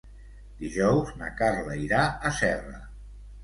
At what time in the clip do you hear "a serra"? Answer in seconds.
2.09-2.85